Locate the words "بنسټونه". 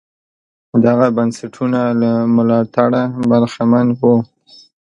1.15-1.81